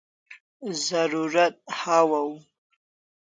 [0.85, 2.31] Zarurat hawaw